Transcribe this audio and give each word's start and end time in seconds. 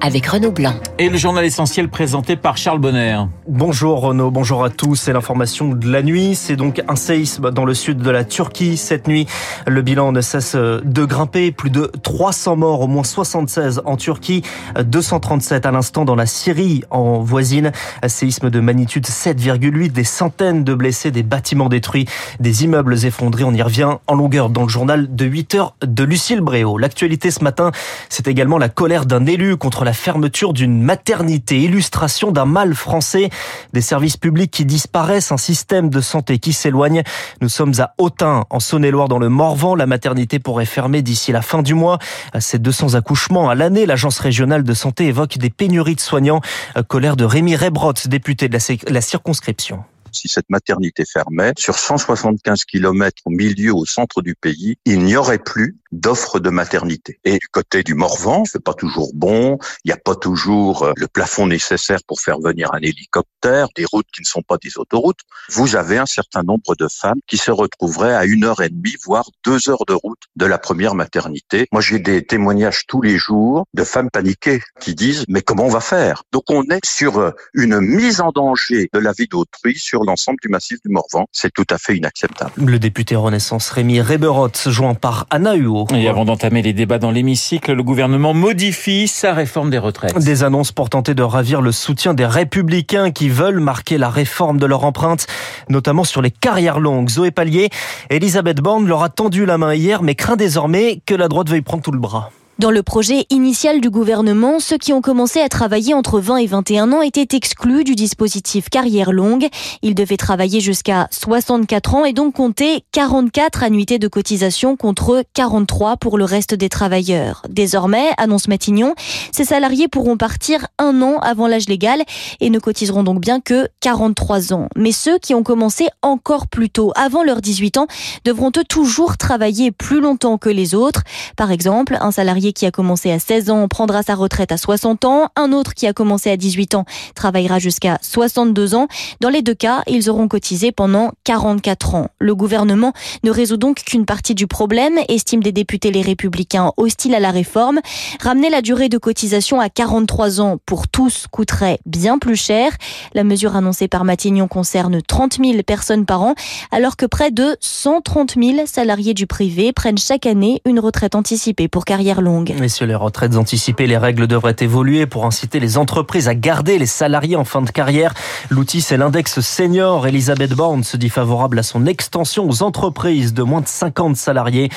avec 0.00 0.26
Renaud 0.26 0.52
Blanc. 0.52 0.74
Et 0.98 1.08
le 1.08 1.16
journal 1.16 1.44
essentiel 1.44 1.88
présenté 1.88 2.36
par 2.36 2.56
Charles 2.56 2.78
Bonner. 2.78 3.18
Bonjour 3.48 4.00
Renaud, 4.00 4.30
bonjour 4.30 4.64
à 4.64 4.70
tous. 4.70 4.96
C'est 4.96 5.12
l'information 5.12 5.68
de 5.68 5.90
la 5.90 6.02
nuit. 6.02 6.34
C'est 6.34 6.56
donc 6.56 6.82
un 6.88 6.96
séisme 6.96 7.50
dans 7.50 7.64
le 7.64 7.74
sud 7.74 7.98
de 7.98 8.10
la 8.10 8.24
Turquie 8.24 8.76
cette 8.76 9.06
nuit. 9.06 9.26
Le 9.66 9.82
bilan 9.82 10.12
ne 10.12 10.20
cesse 10.20 10.54
de 10.56 11.04
grimper. 11.04 11.52
Plus 11.52 11.70
de 11.70 11.90
300 12.02 12.56
morts, 12.56 12.80
au 12.80 12.86
moins 12.86 13.04
76 13.04 13.82
en 13.84 13.96
Turquie, 13.96 14.42
237 14.82 15.66
à 15.66 15.70
l'instant 15.70 16.04
dans 16.04 16.16
la 16.16 16.26
Syrie 16.26 16.82
en 16.90 17.20
voisine. 17.20 17.72
Séisme 18.06 18.50
de 18.50 18.60
magnitude 18.60 19.06
7,8, 19.06 19.92
des 19.92 20.04
centaines 20.04 20.64
de 20.64 20.74
blessés, 20.74 21.10
des 21.10 21.22
bâtiments 21.22 21.68
détruits, 21.68 22.06
des 22.40 22.64
immeubles 22.64 23.04
effondrés. 23.04 23.44
On 23.44 23.52
y 23.52 23.62
revient 23.62 23.96
en 24.06 24.14
longueur 24.14 24.50
dans 24.50 24.62
le 24.62 24.68
journal 24.68 25.14
de 25.14 25.24
8 25.24 25.54
heures 25.54 25.74
de 25.82 26.04
Lucille 26.04 26.40
Bréau. 26.40 26.78
L'actualité 26.78 27.30
ce 27.30 27.44
matin, 27.44 27.70
c'est 28.08 28.28
également 28.28 28.58
la 28.58 28.68
colère 28.68 29.06
d'un 29.06 29.26
élu 29.26 29.56
contre 29.56 29.84
la 29.84 29.89
la 29.90 29.94
fermeture 29.94 30.52
d'une 30.52 30.80
maternité, 30.80 31.58
illustration 31.58 32.30
d'un 32.30 32.44
mal 32.44 32.76
français, 32.76 33.28
des 33.72 33.80
services 33.80 34.16
publics 34.16 34.52
qui 34.52 34.64
disparaissent, 34.64 35.32
un 35.32 35.36
système 35.36 35.90
de 35.90 36.00
santé 36.00 36.38
qui 36.38 36.52
s'éloigne. 36.52 37.02
Nous 37.40 37.48
sommes 37.48 37.72
à 37.78 37.92
Autun, 37.98 38.44
en 38.50 38.60
Saône-et-Loire, 38.60 39.08
dans 39.08 39.18
le 39.18 39.28
Morvan. 39.28 39.74
La 39.74 39.86
maternité 39.86 40.38
pourrait 40.38 40.64
fermer 40.64 41.02
d'ici 41.02 41.32
la 41.32 41.42
fin 41.42 41.62
du 41.62 41.74
mois. 41.74 41.98
Ces 42.38 42.60
200 42.60 42.94
accouchements 42.94 43.50
à 43.50 43.56
l'année, 43.56 43.84
l'agence 43.84 44.20
régionale 44.20 44.62
de 44.62 44.74
santé 44.74 45.06
évoque 45.06 45.38
des 45.38 45.50
pénuries 45.50 45.96
de 45.96 46.00
soignants. 46.00 46.40
Colère 46.86 47.16
de 47.16 47.24
Rémi 47.24 47.56
Rebrot, 47.56 47.94
député 48.06 48.48
de 48.48 48.56
la 48.92 49.00
circonscription 49.00 49.82
si 50.12 50.28
cette 50.28 50.50
maternité 50.50 51.04
fermait, 51.04 51.52
sur 51.58 51.78
175 51.78 52.64
km 52.64 53.22
au 53.24 53.30
milieu, 53.30 53.74
au 53.74 53.86
centre 53.86 54.22
du 54.22 54.34
pays, 54.34 54.76
il 54.84 55.04
n'y 55.04 55.16
aurait 55.16 55.38
plus 55.38 55.78
d'offres 55.92 56.38
de 56.38 56.50
maternité. 56.50 57.18
Et 57.24 57.38
du 57.38 57.48
côté 57.48 57.82
du 57.82 57.94
Morvan, 57.94 58.44
c'est 58.44 58.62
pas 58.62 58.74
toujours 58.74 59.10
bon, 59.14 59.58
il 59.84 59.88
n'y 59.88 59.92
a 59.92 59.96
pas 59.96 60.14
toujours 60.14 60.84
euh, 60.84 60.92
le 60.96 61.08
plafond 61.08 61.46
nécessaire 61.46 61.98
pour 62.06 62.20
faire 62.20 62.38
venir 62.38 62.72
un 62.72 62.78
hélicoptère, 62.78 63.68
des 63.76 63.84
routes 63.84 64.06
qui 64.14 64.22
ne 64.22 64.26
sont 64.26 64.42
pas 64.42 64.56
des 64.58 64.78
autoroutes. 64.78 65.20
Vous 65.50 65.76
avez 65.76 65.98
un 65.98 66.06
certain 66.06 66.42
nombre 66.42 66.76
de 66.76 66.86
femmes 66.88 67.18
qui 67.26 67.36
se 67.36 67.50
retrouveraient 67.50 68.14
à 68.14 68.24
une 68.24 68.44
heure 68.44 68.62
et 68.62 68.68
demie, 68.68 68.94
voire 69.04 69.28
deux 69.44 69.68
heures 69.68 69.84
de 69.86 69.94
route 69.94 70.20
de 70.36 70.46
la 70.46 70.58
première 70.58 70.94
maternité. 70.94 71.66
Moi, 71.72 71.80
j'ai 71.80 71.98
des 71.98 72.24
témoignages 72.24 72.86
tous 72.86 73.02
les 73.02 73.18
jours 73.18 73.66
de 73.74 73.84
femmes 73.84 74.10
paniquées 74.10 74.62
qui 74.80 74.94
disent, 74.94 75.24
mais 75.28 75.42
comment 75.42 75.64
on 75.64 75.70
va 75.70 75.80
faire? 75.80 76.22
Donc, 76.32 76.44
on 76.50 76.62
est 76.64 76.84
sur 76.84 77.18
euh, 77.18 77.32
une 77.54 77.80
mise 77.80 78.20
en 78.20 78.30
danger 78.30 78.88
de 78.92 78.98
la 78.98 79.12
vie 79.12 79.26
d'autrui 79.26 79.78
sur 79.78 79.99
l'ensemble 80.04 80.38
du 80.42 80.48
massif 80.48 80.78
du 80.84 80.90
Morvan. 80.90 81.26
C'est 81.32 81.52
tout 81.52 81.66
à 81.70 81.78
fait 81.78 81.96
inacceptable. 81.96 82.52
Le 82.56 82.78
député 82.78 83.16
Renaissance 83.16 83.70
Rémi 83.70 84.00
Reberot, 84.00 84.50
joint 84.66 84.94
par 84.94 85.26
Anna 85.30 85.54
Huot, 85.54 85.86
et 85.94 86.08
avant 86.08 86.24
d'entamer 86.24 86.62
les 86.62 86.72
débats 86.72 86.98
dans 86.98 87.10
l'hémicycle, 87.10 87.72
le 87.72 87.82
gouvernement 87.82 88.34
modifie 88.34 89.08
sa 89.08 89.32
réforme 89.32 89.70
des 89.70 89.78
retraites. 89.78 90.16
Des 90.18 90.44
annonces 90.44 90.72
pour 90.72 90.90
tenter 90.90 91.14
de 91.14 91.22
ravir 91.22 91.60
le 91.60 91.72
soutien 91.72 92.14
des 92.14 92.26
républicains 92.26 93.10
qui 93.10 93.28
veulent 93.28 93.60
marquer 93.60 93.98
la 93.98 94.10
réforme 94.10 94.58
de 94.58 94.66
leur 94.66 94.84
empreinte, 94.84 95.26
notamment 95.68 96.04
sur 96.04 96.22
les 96.22 96.30
carrières 96.30 96.80
longues. 96.80 97.08
Zoé 97.08 97.30
Pallier, 97.30 97.70
Elisabeth 98.10 98.60
Borne 98.60 98.86
leur 98.86 99.02
a 99.02 99.08
tendu 99.08 99.46
la 99.46 99.58
main 99.58 99.74
hier, 99.74 100.02
mais 100.02 100.14
craint 100.14 100.36
désormais 100.36 101.00
que 101.06 101.14
la 101.14 101.28
droite 101.28 101.48
veuille 101.48 101.62
prendre 101.62 101.82
tout 101.82 101.92
le 101.92 101.98
bras. 101.98 102.30
Dans 102.60 102.70
le 102.70 102.82
projet 102.82 103.24
initial 103.30 103.80
du 103.80 103.88
gouvernement, 103.88 104.60
ceux 104.60 104.76
qui 104.76 104.92
ont 104.92 105.00
commencé 105.00 105.40
à 105.40 105.48
travailler 105.48 105.94
entre 105.94 106.20
20 106.20 106.36
et 106.36 106.46
21 106.46 106.92
ans 106.92 107.00
étaient 107.00 107.34
exclus 107.34 107.84
du 107.84 107.94
dispositif 107.94 108.68
carrière 108.68 109.12
longue. 109.12 109.48
Ils 109.80 109.94
devaient 109.94 110.18
travailler 110.18 110.60
jusqu'à 110.60 111.08
64 111.10 111.94
ans 111.94 112.04
et 112.04 112.12
donc 112.12 112.34
compter 112.34 112.84
44 112.92 113.62
annuités 113.62 113.98
de 113.98 114.08
cotisation 114.08 114.76
contre 114.76 115.24
43 115.32 115.96
pour 115.96 116.18
le 116.18 116.26
reste 116.26 116.54
des 116.54 116.68
travailleurs. 116.68 117.40
Désormais, 117.48 118.10
annonce 118.18 118.46
Matignon, 118.46 118.94
ces 119.32 119.46
salariés 119.46 119.88
pourront 119.88 120.18
partir 120.18 120.66
un 120.78 121.00
an 121.00 121.16
avant 121.20 121.46
l'âge 121.46 121.66
légal 121.66 122.02
et 122.40 122.50
ne 122.50 122.58
cotiseront 122.58 123.04
donc 123.04 123.22
bien 123.22 123.40
que 123.40 123.68
43 123.80 124.52
ans. 124.52 124.68
Mais 124.76 124.92
ceux 124.92 125.18
qui 125.18 125.32
ont 125.32 125.42
commencé 125.42 125.88
encore 126.02 126.46
plus 126.46 126.68
tôt, 126.68 126.92
avant 126.94 127.24
leurs 127.24 127.40
18 127.40 127.78
ans, 127.78 127.86
devront 128.26 128.52
eux 128.58 128.64
toujours 128.68 129.16
travailler 129.16 129.70
plus 129.70 130.02
longtemps 130.02 130.36
que 130.36 130.50
les 130.50 130.74
autres. 130.74 131.04
Par 131.36 131.52
exemple, 131.52 131.96
un 132.02 132.10
salarié 132.10 132.49
qui 132.52 132.66
a 132.66 132.70
commencé 132.70 133.10
à 133.10 133.18
16 133.18 133.50
ans 133.50 133.68
prendra 133.68 134.02
sa 134.02 134.14
retraite 134.14 134.52
à 134.52 134.56
60 134.56 135.04
ans. 135.04 135.28
Un 135.36 135.52
autre 135.52 135.74
qui 135.74 135.86
a 135.86 135.92
commencé 135.92 136.30
à 136.30 136.36
18 136.36 136.74
ans 136.74 136.84
travaillera 137.14 137.58
jusqu'à 137.58 137.98
62 138.02 138.74
ans. 138.74 138.88
Dans 139.20 139.28
les 139.28 139.42
deux 139.42 139.54
cas, 139.54 139.82
ils 139.86 140.10
auront 140.10 140.28
cotisé 140.28 140.72
pendant 140.72 141.12
44 141.24 141.94
ans. 141.94 142.08
Le 142.18 142.34
gouvernement 142.34 142.92
ne 143.24 143.30
résout 143.30 143.56
donc 143.56 143.82
qu'une 143.84 144.06
partie 144.06 144.34
du 144.34 144.46
problème, 144.46 144.98
estiment 145.08 145.42
des 145.42 145.52
députés 145.52 145.90
les 145.90 146.02
républicains 146.02 146.72
hostiles 146.76 147.14
à 147.14 147.20
la 147.20 147.30
réforme. 147.30 147.80
Ramener 148.20 148.50
la 148.50 148.62
durée 148.62 148.88
de 148.88 148.98
cotisation 148.98 149.60
à 149.60 149.68
43 149.68 150.40
ans 150.40 150.58
pour 150.66 150.88
tous 150.88 151.26
coûterait 151.30 151.78
bien 151.86 152.18
plus 152.18 152.36
cher. 152.36 152.72
La 153.14 153.24
mesure 153.24 153.56
annoncée 153.56 153.88
par 153.88 154.04
Matignon 154.04 154.48
concerne 154.48 155.00
30 155.02 155.38
000 155.42 155.62
personnes 155.62 156.06
par 156.06 156.22
an, 156.22 156.34
alors 156.70 156.96
que 156.96 157.06
près 157.06 157.30
de 157.30 157.56
130 157.60 158.34
000 158.36 158.66
salariés 158.66 159.14
du 159.14 159.26
privé 159.26 159.72
prennent 159.72 159.98
chaque 159.98 160.26
année 160.26 160.60
une 160.64 160.80
retraite 160.80 161.14
anticipée 161.14 161.68
pour 161.68 161.84
carrière 161.84 162.20
longue. 162.20 162.29
Mais 162.58 162.68
sur 162.68 162.86
les 162.86 162.94
retraites 162.94 163.36
anticipées, 163.36 163.86
les 163.86 163.96
règles 163.96 164.26
devraient 164.26 164.56
évoluer 164.60 165.06
pour 165.06 165.26
inciter 165.26 165.58
les 165.58 165.78
entreprises 165.78 166.28
à 166.28 166.34
garder 166.34 166.78
les 166.78 166.86
salariés 166.86 167.36
en 167.36 167.44
fin 167.44 167.62
de 167.62 167.70
carrière. 167.70 168.14
L'outil, 168.50 168.80
c'est 168.80 168.96
l'index 168.96 169.40
senior. 169.40 170.06
Elisabeth 170.06 170.54
Borne 170.54 170.84
se 170.84 170.96
dit 170.96 171.08
favorable 171.08 171.58
à 171.58 171.62
son 171.62 171.86
extension 171.86 172.48
aux 172.48 172.62
entreprises 172.62 173.34
de 173.34 173.42
moins 173.42 173.60
de 173.60 173.68
50 173.68 174.16
salariés. 174.16 174.68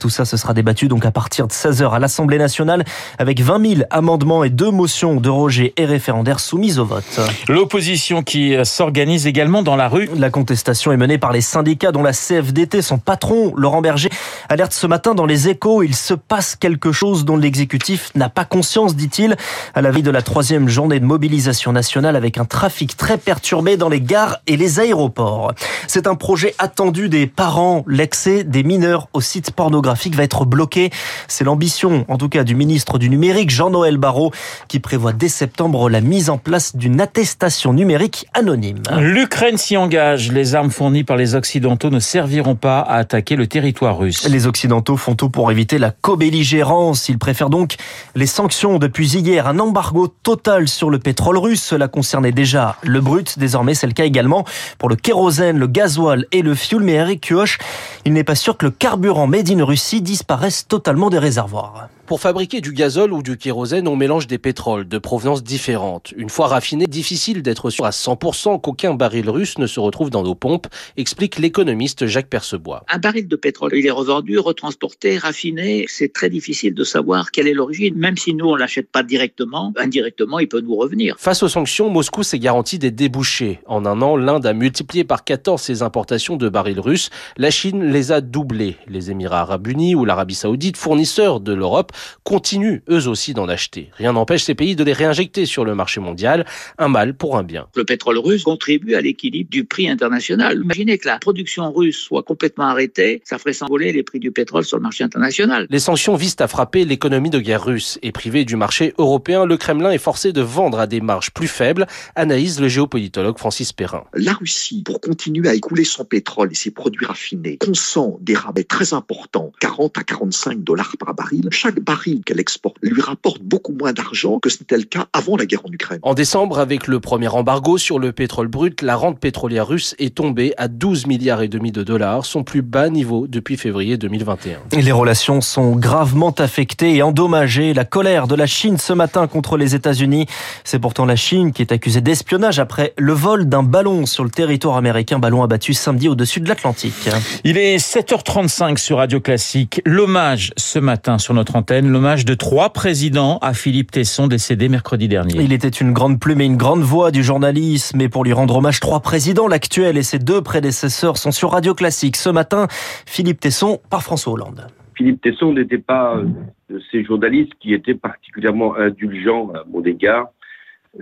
Tout 0.00 0.08
ça, 0.08 0.24
ce 0.24 0.36
sera 0.36 0.54
débattu 0.54 0.88
donc 0.88 1.04
à 1.04 1.10
partir 1.10 1.46
de 1.46 1.52
16h 1.52 1.90
à 1.92 1.98
l'Assemblée 1.98 2.38
nationale 2.38 2.84
avec 3.18 3.40
20 3.40 3.74
000 3.76 3.82
amendements 3.90 4.44
et 4.44 4.50
deux 4.50 4.70
motions 4.70 5.16
de 5.16 5.28
rejet 5.28 5.74
et 5.76 5.84
référendaires 5.84 6.40
soumises 6.40 6.78
au 6.78 6.86
vote. 6.86 7.20
L'opposition 7.48 8.22
qui 8.22 8.56
s'organise 8.64 9.26
également 9.26 9.62
dans 9.62 9.76
la 9.76 9.88
rue. 9.88 10.08
La 10.16 10.30
contestation 10.30 10.92
est 10.92 10.96
menée 10.96 11.18
par 11.18 11.32
les 11.32 11.40
syndicats 11.40 11.92
dont 11.92 12.02
la 12.02 12.12
CFDT, 12.12 12.80
son 12.80 12.98
patron, 12.98 13.52
Laurent 13.56 13.82
Berger, 13.82 14.08
alerte 14.48 14.72
ce 14.72 14.86
matin 14.86 15.14
dans 15.14 15.26
les 15.26 15.48
échos. 15.48 15.82
Il 15.82 15.94
se 15.94 16.14
passe 16.14 16.56
quelque 16.56 16.92
chose 16.92 17.01
dont 17.02 17.36
l'exécutif 17.36 18.10
n'a 18.14 18.28
pas 18.28 18.44
conscience, 18.44 18.94
dit-il, 18.94 19.36
à 19.74 19.80
la 19.80 19.90
veille 19.90 20.02
de 20.02 20.10
la 20.10 20.22
troisième 20.22 20.68
journée 20.68 21.00
de 21.00 21.04
mobilisation 21.04 21.72
nationale 21.72 22.14
avec 22.14 22.38
un 22.38 22.44
trafic 22.44 22.96
très 22.96 23.18
perturbé 23.18 23.76
dans 23.76 23.88
les 23.88 24.00
gares 24.00 24.38
et 24.46 24.56
les 24.56 24.78
aéroports. 24.78 25.52
C'est 25.88 26.06
un 26.06 26.14
projet 26.14 26.54
attendu 26.58 27.08
des 27.08 27.26
parents. 27.26 27.84
L'accès 27.88 28.44
des 28.44 28.62
mineurs 28.62 29.08
aux 29.14 29.20
sites 29.20 29.50
pornographiques 29.50 30.14
va 30.14 30.22
être 30.22 30.44
bloqué. 30.44 30.90
C'est 31.26 31.44
l'ambition, 31.44 32.04
en 32.08 32.18
tout 32.18 32.28
cas, 32.28 32.44
du 32.44 32.54
ministre 32.54 32.98
du 32.98 33.10
numérique, 33.10 33.50
Jean-Noël 33.50 33.96
Barrot, 33.96 34.30
qui 34.68 34.78
prévoit 34.78 35.12
dès 35.12 35.28
septembre 35.28 35.90
la 35.90 36.00
mise 36.00 36.30
en 36.30 36.38
place 36.38 36.76
d'une 36.76 37.00
attestation 37.00 37.72
numérique 37.72 38.26
anonyme. 38.32 38.82
L'Ukraine 39.00 39.58
s'y 39.58 39.76
engage. 39.76 40.30
Les 40.30 40.54
armes 40.54 40.70
fournies 40.70 41.04
par 41.04 41.16
les 41.16 41.34
Occidentaux 41.34 41.90
ne 41.90 41.98
serviront 41.98 42.54
pas 42.54 42.78
à 42.78 42.98
attaquer 42.98 43.34
le 43.34 43.48
territoire 43.48 43.98
russe. 43.98 44.28
Les 44.28 44.46
Occidentaux 44.46 44.96
font 44.96 45.16
tout 45.16 45.30
pour 45.30 45.50
éviter 45.50 45.78
la 45.78 45.90
co-belligérance 45.90 46.91
il 46.94 47.18
préfère 47.18 47.50
donc 47.50 47.76
les 48.14 48.26
sanctions 48.26 48.78
depuis 48.78 49.16
hier, 49.16 49.46
un 49.46 49.58
embargo 49.58 50.08
total 50.22 50.68
sur 50.68 50.90
le 50.90 50.98
pétrole 50.98 51.38
russe. 51.38 51.62
Cela 51.62 51.88
concernait 51.88 52.32
déjà 52.32 52.76
le 52.82 53.00
brut. 53.00 53.38
Désormais, 53.38 53.74
c'est 53.74 53.86
le 53.86 53.92
cas 53.92 54.04
également 54.04 54.44
pour 54.78 54.88
le 54.88 54.96
kérosène, 54.96 55.58
le 55.58 55.66
gasoil 55.66 56.26
et 56.32 56.42
le 56.42 56.54
fioul. 56.54 56.82
Mais 56.82 56.94
Eric 56.94 57.28
Kioch, 57.28 57.58
il 58.04 58.12
n'est 58.12 58.24
pas 58.24 58.34
sûr 58.34 58.56
que 58.56 58.66
le 58.66 58.70
carburant 58.70 59.26
made 59.26 59.50
in 59.50 59.64
Russie 59.64 60.02
disparaisse 60.02 60.66
totalement 60.66 61.10
des 61.10 61.18
réservoirs. 61.18 61.88
Pour 62.06 62.20
fabriquer 62.20 62.60
du 62.60 62.72
gazole 62.72 63.12
ou 63.12 63.22
du 63.22 63.36
kérosène, 63.36 63.86
on 63.86 63.94
mélange 63.94 64.26
des 64.26 64.38
pétroles 64.38 64.88
de 64.88 64.98
provenance 64.98 65.44
différentes. 65.44 66.12
Une 66.16 66.30
fois 66.30 66.48
raffiné, 66.48 66.86
difficile 66.86 67.42
d'être 67.42 67.70
sûr 67.70 67.84
à 67.84 67.90
100% 67.90 68.60
qu'aucun 68.60 68.94
baril 68.94 69.30
russe 69.30 69.56
ne 69.58 69.68
se 69.68 69.78
retrouve 69.78 70.10
dans 70.10 70.24
nos 70.24 70.34
pompes, 70.34 70.66
explique 70.96 71.38
l'économiste 71.38 72.06
Jacques 72.06 72.28
Percebois. 72.28 72.84
Un 72.88 72.98
baril 72.98 73.28
de 73.28 73.36
pétrole, 73.36 73.70
il 73.74 73.86
est 73.86 73.92
revendu, 73.92 74.40
retransporté, 74.40 75.16
raffiné. 75.16 75.84
C'est 75.88 76.12
très 76.12 76.28
difficile 76.28 76.74
de 76.74 76.82
savoir 76.82 77.30
quelle 77.30 77.46
est 77.46 77.54
l'origine. 77.54 77.94
Même 77.94 78.16
si 78.16 78.34
nous, 78.34 78.46
on 78.46 78.56
l'achète 78.56 78.90
pas 78.90 79.04
directement, 79.04 79.72
indirectement, 79.76 80.40
il 80.40 80.48
peut 80.48 80.60
nous 80.60 80.74
revenir. 80.74 81.14
Face 81.18 81.44
aux 81.44 81.48
sanctions, 81.48 81.88
Moscou 81.88 82.24
s'est 82.24 82.40
garanti 82.40 82.80
des 82.80 82.90
débouchés. 82.90 83.60
En 83.66 83.86
un 83.86 84.02
an, 84.02 84.16
l'Inde 84.16 84.44
a 84.46 84.54
multiplié 84.54 85.04
par 85.04 85.22
14 85.22 85.62
ses 85.62 85.82
importations 85.82 86.36
de 86.36 86.48
barils 86.48 86.80
russes. 86.80 87.10
La 87.36 87.52
Chine 87.52 87.84
les 87.84 88.10
a 88.10 88.20
doublés. 88.20 88.76
Les 88.88 89.12
Émirats 89.12 89.42
arabes 89.42 89.68
unis 89.68 89.94
ou 89.94 90.04
l'Arabie 90.04 90.34
saoudite, 90.34 90.76
fournisseurs 90.76 91.38
de 91.38 91.52
l'Europe, 91.52 91.91
continuent 92.24 92.82
eux 92.90 93.08
aussi 93.08 93.34
d'en 93.34 93.48
acheter. 93.48 93.90
Rien 93.94 94.12
n'empêche 94.12 94.44
ces 94.44 94.54
pays 94.54 94.76
de 94.76 94.84
les 94.84 94.92
réinjecter 94.92 95.46
sur 95.46 95.64
le 95.64 95.74
marché 95.74 96.00
mondial. 96.00 96.46
Un 96.78 96.88
mal 96.88 97.14
pour 97.14 97.36
un 97.36 97.42
bien. 97.42 97.66
Le 97.74 97.84
pétrole 97.84 98.18
russe 98.18 98.44
contribue 98.44 98.94
à 98.94 99.00
l'équilibre 99.00 99.50
du 99.50 99.64
prix 99.64 99.88
international. 99.88 100.60
Imaginez 100.62 100.98
que 100.98 101.08
la 101.08 101.18
production 101.18 101.72
russe 101.72 101.98
soit 101.98 102.22
complètement 102.22 102.64
arrêtée, 102.64 103.22
ça 103.24 103.38
ferait 103.38 103.52
s'envoler 103.52 103.92
les 103.92 104.02
prix 104.02 104.18
du 104.18 104.30
pétrole 104.30 104.64
sur 104.64 104.76
le 104.76 104.82
marché 104.82 105.04
international. 105.04 105.66
Les 105.70 105.78
sanctions 105.78 106.16
visent 106.16 106.36
à 106.40 106.48
frapper 106.48 106.84
l'économie 106.84 107.30
de 107.30 107.38
guerre 107.38 107.64
russe 107.64 107.98
et 108.02 108.12
privé 108.12 108.44
du 108.44 108.56
marché 108.56 108.94
européen, 108.98 109.44
le 109.46 109.56
Kremlin 109.56 109.90
est 109.90 109.98
forcé 109.98 110.32
de 110.32 110.40
vendre 110.40 110.78
à 110.78 110.86
des 110.86 111.00
marges 111.00 111.30
plus 111.30 111.48
faibles, 111.48 111.86
analyse 112.16 112.60
le 112.60 112.68
géopolitologue 112.68 113.38
Francis 113.38 113.72
Perrin. 113.72 114.04
La 114.14 114.32
Russie, 114.32 114.82
pour 114.84 115.00
continuer 115.00 115.48
à 115.48 115.54
écouler 115.54 115.84
son 115.84 116.04
pétrole 116.04 116.50
et 116.52 116.54
ses 116.54 116.70
produits 116.70 117.06
raffinés, 117.06 117.58
consent 117.58 118.18
des 118.20 118.34
rabais 118.34 118.64
très 118.64 118.94
importants, 118.94 119.52
40 119.60 119.98
à 119.98 120.04
45 120.04 120.62
dollars 120.62 120.96
par 120.98 121.14
baril. 121.14 121.48
Chaque 121.50 121.80
baril 121.82 122.22
qu'elle 122.24 122.40
exporte 122.40 122.76
lui 122.82 123.02
rapporte 123.02 123.42
beaucoup 123.42 123.72
moins 123.72 123.92
d'argent 123.92 124.38
que 124.38 124.48
ce 124.48 124.58
n'était 124.60 124.76
le 124.76 124.84
cas 124.84 125.06
avant 125.12 125.36
la 125.36 125.46
guerre 125.46 125.62
en 125.64 125.72
Ukraine. 125.72 126.00
En 126.02 126.14
décembre, 126.14 126.58
avec 126.58 126.86
le 126.86 127.00
premier 127.00 127.28
embargo 127.28 127.78
sur 127.78 127.98
le 127.98 128.12
pétrole 128.12 128.48
brut, 128.48 128.82
la 128.82 128.96
rente 128.96 129.18
pétrolière 129.18 129.66
russe 129.66 129.94
est 129.98 130.14
tombée 130.14 130.54
à 130.56 130.68
12 130.68 131.06
milliards 131.06 131.42
et 131.42 131.48
demi 131.48 131.72
de 131.72 131.82
dollars, 131.82 132.24
son 132.24 132.44
plus 132.44 132.62
bas 132.62 132.88
niveau 132.88 133.26
depuis 133.26 133.56
février 133.56 133.96
2021. 133.96 134.58
Et 134.72 134.82
les 134.82 134.92
relations 134.92 135.40
sont 135.40 135.76
gravement 135.76 136.34
affectées 136.38 136.96
et 136.96 137.02
endommagées. 137.02 137.74
La 137.74 137.84
colère 137.84 138.26
de 138.26 138.34
la 138.34 138.46
Chine 138.46 138.78
ce 138.78 138.92
matin 138.92 139.26
contre 139.26 139.56
les 139.56 139.74
États-Unis. 139.74 140.26
C'est 140.64 140.78
pourtant 140.78 141.04
la 141.04 141.16
Chine 141.16 141.52
qui 141.52 141.62
est 141.62 141.72
accusée 141.72 142.00
d'espionnage 142.00 142.58
après 142.58 142.94
le 142.98 143.12
vol 143.12 143.48
d'un 143.48 143.62
ballon 143.62 144.06
sur 144.06 144.24
le 144.24 144.30
territoire 144.30 144.76
américain, 144.76 145.18
ballon 145.18 145.42
abattu 145.42 145.74
samedi 145.74 146.08
au-dessus 146.08 146.40
de 146.40 146.48
l'Atlantique. 146.48 147.08
Il 147.44 147.58
est 147.58 147.76
7h35 147.76 148.78
sur 148.78 148.98
Radio 148.98 149.20
Classique. 149.20 149.80
L'hommage 149.84 150.52
ce 150.56 150.78
matin 150.78 151.18
sur 151.18 151.34
notre 151.34 151.56
antenne, 151.56 151.71
l'hommage 151.80 152.24
de 152.24 152.34
trois 152.34 152.70
présidents 152.70 153.38
à 153.38 153.54
Philippe 153.54 153.90
Tesson 153.90 154.26
décédé 154.26 154.68
mercredi 154.68 155.08
dernier. 155.08 155.42
Il 155.42 155.52
était 155.52 155.68
une 155.68 155.92
grande 155.92 156.20
plume 156.20 156.40
et 156.40 156.44
une 156.44 156.56
grande 156.56 156.82
voix 156.82 157.10
du 157.10 157.22
journalisme 157.22 158.00
et 158.00 158.08
pour 158.08 158.24
lui 158.24 158.32
rendre 158.32 158.56
hommage, 158.56 158.80
trois 158.80 159.00
présidents, 159.00 159.48
l'actuel 159.48 159.96
et 159.96 160.02
ses 160.02 160.18
deux 160.18 160.42
prédécesseurs 160.42 161.16
sont 161.16 161.30
sur 161.30 161.52
Radio 161.52 161.74
Classique. 161.74 162.16
Ce 162.16 162.28
matin, 162.28 162.66
Philippe 163.06 163.40
Tesson 163.40 163.80
par 163.88 164.02
François 164.02 164.34
Hollande. 164.34 164.66
Philippe 164.96 165.22
Tesson 165.22 165.54
n'était 165.54 165.78
pas 165.78 166.16
euh, 166.16 166.26
de 166.68 166.80
ces 166.90 167.04
journalistes 167.04 167.54
qui 167.58 167.72
étaient 167.72 167.94
particulièrement 167.94 168.76
indulgents 168.76 169.50
à 169.54 169.64
mon 169.70 169.82
égard, 169.82 170.28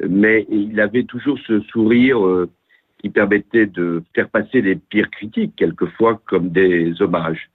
mais 0.08 0.46
il 0.50 0.78
avait 0.78 1.04
toujours 1.04 1.38
ce 1.46 1.60
sourire 1.62 2.24
euh, 2.24 2.48
qui 3.00 3.08
permettait 3.08 3.66
de 3.66 4.02
faire 4.14 4.28
passer 4.28 4.60
les 4.60 4.76
pires 4.76 5.10
critiques, 5.10 5.54
quelquefois 5.56 6.20
comme 6.26 6.50
des 6.50 7.00
hommages. 7.02 7.50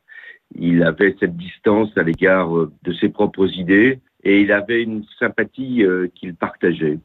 Il 0.54 0.84
avait 0.84 1.16
cette 1.20 1.36
distance 1.36 1.90
à 1.98 2.04
l'égard 2.04 2.56
euh, 2.56 2.72
de 2.84 2.94
ses 2.94 3.10
propres 3.10 3.48
idées 3.58 4.00
et 4.24 4.42
il 4.42 4.52
avait 4.52 4.84
une 4.84 5.04
sympathie 5.20 5.84
qu'il 6.16 6.34
partageait, 6.34 6.98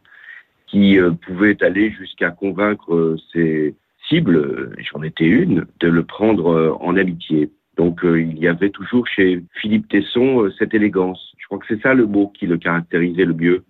qui 0.67 0.99
pouvait 1.27 1.63
aller 1.63 1.91
jusqu'à 1.91 2.31
convaincre 2.31 3.17
ses 3.31 3.75
cibles, 4.09 4.75
j'en 4.91 5.03
étais 5.03 5.27
une, 5.27 5.67
de 5.81 5.89
le 5.89 6.03
prendre 6.03 6.79
en 6.81 6.97
amitié. 6.97 7.51
Donc 7.81 8.05
euh, 8.05 8.21
il 8.21 8.39
y 8.39 8.47
avait 8.47 8.69
toujours 8.69 9.07
chez 9.07 9.43
Philippe 9.55 9.89
Tesson 9.89 10.43
euh, 10.43 10.53
cette 10.59 10.75
élégance. 10.75 11.33
Je 11.39 11.47
crois 11.47 11.59
que 11.59 11.65
c'est 11.67 11.81
ça 11.81 11.95
le 11.95 12.05
mot 12.05 12.29
qui 12.29 12.47
le 12.47 12.59
caractérisait 12.59 13.25
le 13.25 13.33
mieux. 13.33 13.65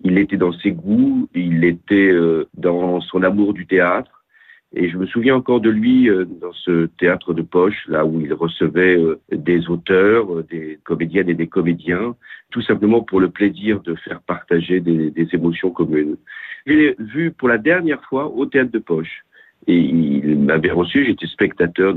Il 0.00 0.18
était 0.18 0.36
dans 0.36 0.52
ses 0.52 0.72
goûts, 0.72 1.28
il 1.32 1.62
était 1.62 2.10
euh, 2.10 2.48
dans 2.54 3.00
son 3.00 3.22
amour 3.22 3.54
du 3.54 3.66
théâtre. 3.66 4.21
Et 4.74 4.88
je 4.88 4.96
me 4.96 5.06
souviens 5.06 5.36
encore 5.36 5.60
de 5.60 5.68
lui 5.68 6.08
dans 6.40 6.52
ce 6.52 6.86
théâtre 6.98 7.34
de 7.34 7.42
poche, 7.42 7.86
là 7.88 8.06
où 8.06 8.20
il 8.20 8.32
recevait 8.32 8.98
des 9.30 9.68
auteurs, 9.68 10.42
des 10.44 10.78
comédiennes 10.82 11.28
et 11.28 11.34
des 11.34 11.46
comédiens, 11.46 12.16
tout 12.50 12.62
simplement 12.62 13.02
pour 13.02 13.20
le 13.20 13.28
plaisir 13.28 13.80
de 13.80 13.94
faire 13.96 14.22
partager 14.22 14.80
des, 14.80 15.10
des 15.10 15.28
émotions 15.34 15.70
communes. 15.70 16.16
Je 16.66 16.72
l'ai 16.72 16.96
vu 16.98 17.32
pour 17.32 17.48
la 17.48 17.58
dernière 17.58 18.02
fois 18.04 18.26
au 18.26 18.46
théâtre 18.46 18.70
de 18.70 18.78
poche. 18.78 19.24
Et 19.66 19.76
il 19.76 20.38
m'avait 20.38 20.70
reçu, 20.70 21.04
j'étais 21.04 21.26
spectateur 21.26 21.94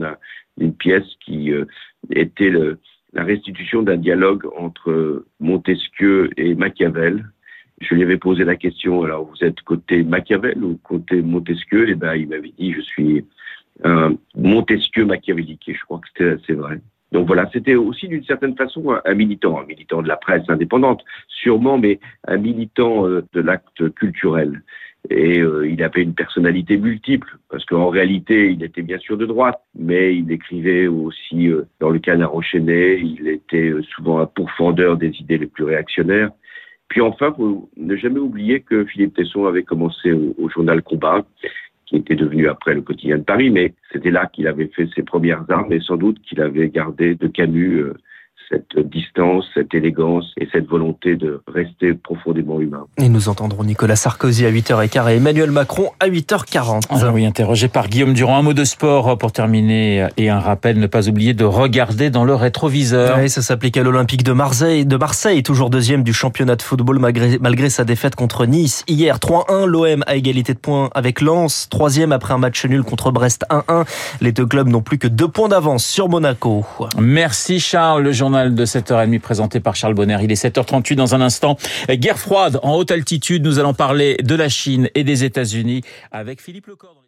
d'une 0.58 0.74
pièce 0.74 1.08
qui 1.24 1.52
euh, 1.52 1.66
était 2.12 2.50
le, 2.50 2.78
la 3.14 3.24
restitution 3.24 3.82
d'un 3.82 3.98
dialogue 3.98 4.46
entre 4.58 5.26
Montesquieu 5.40 6.30
et 6.38 6.54
Machiavel. 6.54 7.26
Je 7.82 7.94
lui 7.94 8.04
avais 8.04 8.18
posé 8.18 8.44
la 8.46 8.56
question, 8.56 9.04
alors 9.04 9.26
vous 9.26 9.44
êtes 9.44 9.62
côté 9.62 10.04
Machiavel 10.04 10.64
ou 10.64 10.78
côté 10.78 11.22
Montesquieu? 11.22 11.88
Et 11.88 11.92
eh 11.92 11.96
ben 11.96 12.16
il 12.16 12.30
m'avait 12.30 12.54
dit, 12.58 12.74
je 12.74 12.82
suis 12.82 13.26
un 13.84 14.16
Montesquieu 14.36 15.06
machiavélique. 15.06 15.68
Et 15.68 15.74
je 15.74 15.84
crois 15.84 16.00
que 16.16 16.40
c'est 16.46 16.54
vrai. 16.54 16.80
Donc 17.12 17.28
voilà, 17.28 17.50
c'était 17.54 17.76
aussi 17.76 18.08
d'une 18.08 18.24
certaine 18.24 18.56
façon 18.56 18.96
un 19.04 19.14
militant, 19.14 19.60
un 19.60 19.66
militant 19.66 20.02
de 20.02 20.08
la 20.08 20.18
presse 20.18 20.44
indépendante, 20.50 21.04
sûrement, 21.28 21.78
mais 21.78 22.00
un 22.28 22.38
militant 22.38 23.08
euh, 23.08 23.24
de 23.34 23.42
l'acte 23.42 23.90
culturel. 23.94 24.64
Et 25.10 25.40
euh, 25.40 25.70
il 25.70 25.84
avait 25.84 26.02
une 26.02 26.16
personnalité 26.16 26.78
multiple, 26.78 27.38
parce 27.50 27.64
qu'en 27.64 27.90
réalité, 27.90 28.52
il 28.52 28.64
était 28.64 28.82
bien 28.82 28.98
sûr 28.98 29.18
de 29.18 29.26
droite, 29.26 29.62
mais 29.78 30.16
il 30.16 30.32
écrivait 30.32 30.88
aussi 30.88 31.48
euh, 31.48 31.64
dans 31.80 31.90
le 31.90 32.00
canard 32.00 32.36
enchaîné, 32.36 32.98
il 32.98 33.28
était 33.28 33.72
souvent 33.96 34.20
un 34.20 34.26
pourfendeur 34.26 34.98
des 34.98 35.12
idées 35.20 35.38
les 35.38 35.48
plus 35.48 35.64
réactionnaires. 35.64 36.32
Puis 36.96 37.02
enfin, 37.02 37.36
ne 37.76 37.96
jamais 37.98 38.22
oublier 38.22 38.62
que 38.62 38.86
Philippe 38.86 39.16
Tesson 39.16 39.48
avait 39.48 39.64
commencé 39.64 40.14
au, 40.14 40.34
au 40.38 40.50
journal 40.50 40.82
Combat, 40.82 41.26
qui 41.86 41.98
était 41.98 42.16
devenu 42.16 42.48
après 42.48 42.74
le 42.74 42.84
quotidien 42.84 43.18
de 43.18 43.24
Paris, 43.24 43.50
mais 43.50 43.74
c'était 43.92 44.12
là 44.12 44.28
qu'il 44.28 44.48
avait 44.48 44.68
fait 44.68 44.88
ses 44.96 45.04
premières 45.04 45.44
armes 45.50 45.74
et 45.74 45.82
sans 45.82 45.98
doute 45.98 46.22
qu'il 46.22 46.40
avait 46.40 46.70
gardé 46.70 47.16
de 47.16 47.28
Camus 47.28 47.84
cette 48.50 48.78
distance, 48.78 49.46
cette 49.54 49.74
élégance 49.74 50.26
et 50.40 50.48
cette 50.52 50.68
volonté 50.68 51.16
de 51.16 51.42
rester 51.48 51.94
profondément 51.94 52.60
humain. 52.60 52.86
Et 52.98 53.10
nous 53.10 53.30
entendrons 53.30 53.64
Nicolas 53.64 53.96
Sarkozy 53.96 54.46
à 54.46 54.52
8h15 54.52 55.12
et 55.12 55.16
Emmanuel 55.16 55.52
Macron 55.52 55.90
à 56.00 56.08
8h40. 56.08 56.84
Ah 56.90 57.12
oui, 57.14 57.26
interrogé 57.26 57.68
par 57.68 57.88
Guillaume 57.88 58.14
Durand. 58.14 58.38
Un 58.38 58.42
mot 58.42 58.54
de 58.54 58.64
sport 58.64 59.18
pour 59.18 59.32
terminer 59.32 60.08
et 60.18 60.30
un 60.30 60.40
rappel, 60.40 60.80
ne 60.80 60.88
pas 60.88 61.10
oublier 61.10 61.34
de 61.34 61.46
regarder 61.46 62.10
dans 62.10 62.26
le 62.26 62.36
rétroviseur. 62.36 63.18
Oui, 63.20 63.30
ça 63.30 63.42
s'applique 63.42 63.78
à 63.78 63.84
l'Olympique 63.84 64.24
de 64.24 64.34
Marseille, 64.34 64.86
de 64.86 64.98
Marseille, 64.98 65.44
toujours 65.44 65.70
deuxième 65.70 66.04
du 66.04 66.14
championnat 66.14 66.56
de 66.56 66.62
football 66.62 67.00
malgré, 67.00 67.38
malgré 67.40 67.70
sa 67.70 67.84
défaite 67.84 68.16
contre 68.16 68.46
Nice. 68.46 68.84
Hier, 68.88 69.18
3-1, 69.18 69.66
l'OM 69.66 70.04
à 70.08 70.16
égalité 70.16 70.54
de 70.54 70.60
points 70.60 70.90
avec 70.94 71.22
Lens, 71.22 71.68
troisième 71.70 72.12
après 72.12 72.34
un 72.34 72.38
match 72.38 72.66
nul 72.66 72.84
contre 72.84 73.12
Brest 73.12 73.46
1-1. 73.50 73.86
Les 74.22 74.32
deux 74.32 74.46
clubs 74.46 74.68
n'ont 74.68 74.82
plus 74.82 74.98
que 74.98 75.08
deux 75.08 75.28
points 75.28 75.50
d'avance 75.50 75.86
sur 75.86 76.10
Monaco. 76.10 76.66
Merci 76.98 77.60
Charles, 77.60 78.04
le 78.04 78.12
journal 78.36 78.54
de 78.54 78.66
7h30 78.66 79.20
présenté 79.22 79.62
par 79.62 79.78
Charles 79.78 79.94
Bonner. 79.94 80.18
Il 80.22 80.30
est 80.30 80.44
7h38 80.44 80.96
dans 80.96 81.16
un 81.16 81.22
instant. 81.22 81.56
Guerre 81.90 82.20
froide 82.20 82.60
en 82.64 82.76
haute 82.76 82.92
altitude. 82.92 83.46
Nous 83.46 83.60
allons 83.60 83.74
parler 83.74 84.18
de 84.22 84.36
la 84.36 84.50
Chine 84.50 84.90
et 84.94 85.06
des 85.06 85.24
États-Unis 85.24 85.84
avec 86.12 86.42
Philippe 86.42 86.68
Lecordre. 86.68 87.05